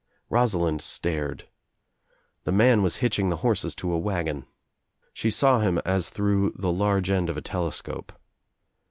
Rosalind 0.31 0.81
stared. 0.81 1.47
The 2.43 2.51
man 2.51 2.81
was 2.81 2.95
hitching 2.95 3.29
the 3.29 3.37
horses 3.45 3.75
to 3.75 3.93
a 3.93 3.99
wagon. 3.99 4.47
She 5.13 5.29
saw 5.29 5.59
him 5.59 5.77
as 5.85 6.09
through 6.09 6.53
the 6.55 6.71
large 6.71 7.11
end 7.11 7.29
of 7.29 7.37
a 7.37 7.41
telescope. 7.41 8.11